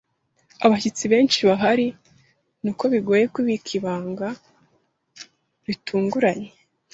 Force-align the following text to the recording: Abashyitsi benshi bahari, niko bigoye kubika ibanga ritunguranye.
Abashyitsi 0.65 1.03
benshi 1.13 1.39
bahari, 1.49 1.87
niko 2.63 2.83
bigoye 2.93 3.23
kubika 3.33 3.69
ibanga 3.79 4.27
ritunguranye. 5.65 6.49